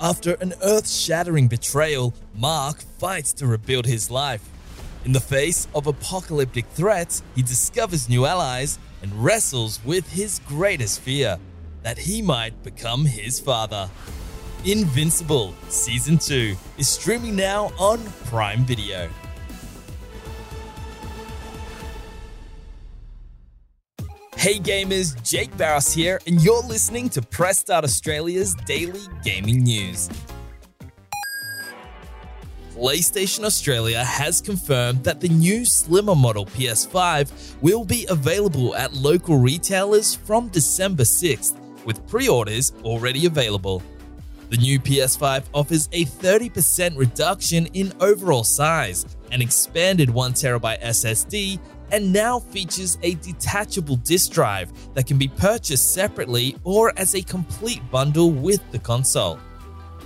After 0.00 0.34
an 0.34 0.54
earth 0.62 0.88
shattering 0.88 1.48
betrayal, 1.48 2.14
Mark 2.32 2.82
fights 3.00 3.32
to 3.32 3.48
rebuild 3.48 3.84
his 3.84 4.12
life. 4.12 4.48
In 5.04 5.10
the 5.10 5.18
face 5.20 5.66
of 5.74 5.88
apocalyptic 5.88 6.66
threats, 6.66 7.24
he 7.34 7.42
discovers 7.42 8.08
new 8.08 8.24
allies 8.24 8.78
and 9.02 9.12
wrestles 9.12 9.80
with 9.84 10.12
his 10.12 10.40
greatest 10.46 11.00
fear 11.00 11.38
that 11.82 11.98
he 11.98 12.22
might 12.22 12.62
become 12.62 13.06
his 13.06 13.40
father. 13.40 13.90
Invincible 14.64 15.52
Season 15.68 16.16
2 16.16 16.54
is 16.78 16.88
streaming 16.88 17.34
now 17.34 17.72
on 17.76 17.98
Prime 18.26 18.64
Video. 18.64 19.10
Hey 24.38 24.60
gamers, 24.60 25.20
Jake 25.28 25.54
Barros 25.56 25.92
here, 25.92 26.20
and 26.28 26.40
you're 26.40 26.62
listening 26.62 27.08
to 27.08 27.20
Press 27.20 27.58
Start 27.58 27.82
Australia's 27.82 28.54
daily 28.66 29.00
gaming 29.24 29.64
news. 29.64 30.08
PlayStation 32.70 33.42
Australia 33.42 34.04
has 34.04 34.40
confirmed 34.40 35.02
that 35.02 35.20
the 35.20 35.28
new 35.28 35.64
slimmer 35.64 36.14
model 36.14 36.46
PS5 36.46 37.60
will 37.62 37.84
be 37.84 38.06
available 38.08 38.76
at 38.76 38.94
local 38.94 39.38
retailers 39.38 40.14
from 40.14 40.46
December 40.50 41.02
6th, 41.02 41.56
with 41.84 42.06
pre 42.06 42.28
orders 42.28 42.72
already 42.84 43.26
available. 43.26 43.82
The 44.50 44.58
new 44.58 44.78
PS5 44.78 45.46
offers 45.52 45.88
a 45.90 46.04
30% 46.04 46.96
reduction 46.96 47.66
in 47.74 47.92
overall 47.98 48.44
size, 48.44 49.04
an 49.32 49.42
expanded 49.42 50.08
1TB 50.08 50.82
SSD, 50.82 51.60
and 51.90 52.12
now 52.12 52.38
features 52.38 52.98
a 53.02 53.14
detachable 53.14 53.96
disk 53.96 54.32
drive 54.32 54.72
that 54.94 55.06
can 55.06 55.18
be 55.18 55.28
purchased 55.28 55.92
separately 55.92 56.56
or 56.64 56.92
as 56.96 57.14
a 57.14 57.22
complete 57.22 57.82
bundle 57.90 58.30
with 58.30 58.60
the 58.72 58.78
console. 58.78 59.38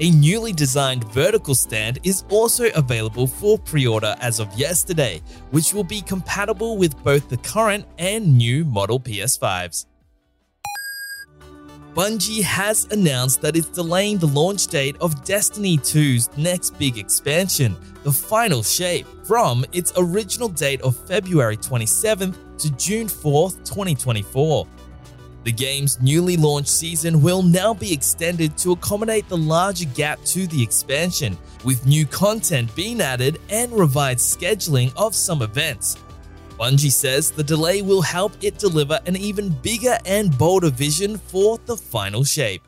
A 0.00 0.10
newly 0.10 0.52
designed 0.52 1.10
vertical 1.12 1.54
stand 1.54 2.00
is 2.04 2.24
also 2.28 2.66
available 2.74 3.26
for 3.26 3.58
pre 3.58 3.86
order 3.86 4.14
as 4.20 4.40
of 4.40 4.52
yesterday, 4.54 5.22
which 5.52 5.72
will 5.72 5.84
be 5.84 6.02
compatible 6.02 6.76
with 6.76 7.02
both 7.02 7.30
the 7.30 7.38
current 7.38 7.86
and 7.98 8.36
new 8.36 8.64
model 8.66 9.00
PS5s. 9.00 9.86
Bungie 11.96 12.42
has 12.42 12.86
announced 12.90 13.40
that 13.40 13.56
it's 13.56 13.68
delaying 13.68 14.18
the 14.18 14.26
launch 14.26 14.66
date 14.66 14.96
of 15.00 15.24
Destiny 15.24 15.78
2's 15.78 16.28
next 16.36 16.78
big 16.78 16.98
expansion, 16.98 17.74
The 18.02 18.12
Final 18.12 18.62
Shape, 18.62 19.06
from 19.24 19.64
its 19.72 19.94
original 19.96 20.48
date 20.50 20.82
of 20.82 20.94
February 20.94 21.56
27th 21.56 22.36
to 22.58 22.70
June 22.72 23.06
4th, 23.06 23.64
2024. 23.64 24.66
The 25.44 25.52
game's 25.52 25.98
newly 26.02 26.36
launched 26.36 26.68
season 26.68 27.22
will 27.22 27.42
now 27.42 27.72
be 27.72 27.94
extended 27.94 28.58
to 28.58 28.72
accommodate 28.72 29.26
the 29.30 29.38
larger 29.38 29.86
gap 29.94 30.22
to 30.26 30.46
the 30.48 30.62
expansion, 30.62 31.38
with 31.64 31.86
new 31.86 32.04
content 32.04 32.76
being 32.76 33.00
added 33.00 33.40
and 33.48 33.72
revised 33.72 34.38
scheduling 34.38 34.92
of 34.98 35.14
some 35.14 35.40
events. 35.40 35.96
Bungie 36.58 36.90
says 36.90 37.30
the 37.30 37.44
delay 37.44 37.82
will 37.82 38.00
help 38.00 38.32
it 38.40 38.58
deliver 38.58 38.98
an 39.06 39.14
even 39.16 39.50
bigger 39.50 39.98
and 40.06 40.36
bolder 40.38 40.70
vision 40.70 41.18
for 41.18 41.58
the 41.66 41.76
final 41.76 42.24
shape. 42.24 42.62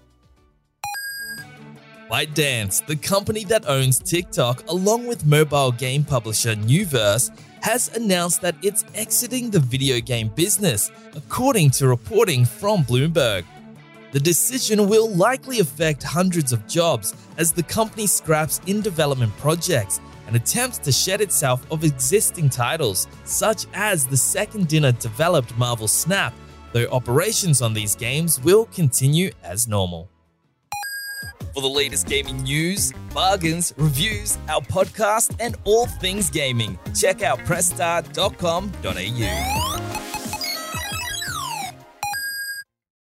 ByteDance, 2.11 2.87
the 2.87 2.97
company 2.97 3.45
that 3.45 3.69
owns 3.69 3.99
TikTok 3.99 4.67
along 4.69 5.07
with 5.07 5.27
mobile 5.27 5.73
game 5.73 6.05
publisher 6.05 6.55
Nuverse, 6.55 7.31
has 7.63 7.95
announced 7.97 8.41
that 8.43 8.57
it's 8.63 8.85
exiting 8.95 9.51
the 9.51 9.61
video 9.61 10.01
game 10.01 10.29
business, 10.29 10.91
according 11.15 11.71
to 11.73 11.89
reporting 11.89 12.45
from 12.45 12.85
Bloomberg. 12.85 13.45
The 14.13 14.21
decision 14.21 14.89
will 14.89 15.11
likely 15.11 15.61
affect 15.61 16.03
hundreds 16.03 16.53
of 16.53 16.67
jobs 16.67 17.15
as 17.37 17.53
the 17.53 17.63
company 17.63 18.07
scraps 18.07 18.61
in 18.67 18.81
development 18.81 19.37
projects 19.37 20.01
and 20.29 20.37
attempts 20.37 20.79
to 20.79 20.93
shed 20.93 21.21
itself 21.21 21.67
of 21.73 21.83
existing 21.83 22.49
titles, 22.49 23.09
such 23.25 23.67
as 23.75 24.07
the 24.07 24.17
second 24.17 24.69
dinner 24.69 24.93
developed 24.93 25.59
Marvel 25.59 25.89
Snap, 25.89 26.33
though 26.73 26.87
operations 26.93 27.63
on 27.63 27.75
these 27.75 27.97
games 27.97 28.41
will 28.45 28.67
continue 28.67 29.33
as 29.43 29.67
normal. 29.67 30.09
For 31.55 31.63
the 31.63 31.69
latest 31.69 32.07
gaming 32.07 32.43
news, 32.43 32.93
bargains, 33.13 33.75
reviews, 33.77 34.39
our 34.49 34.61
podcast, 34.61 35.35
and 35.41 35.57
all 35.65 35.87
things 35.87 36.31
gaming, 36.31 36.79
check 36.95 37.23
out 37.23 37.41
pressstart.com.au. 37.41 39.88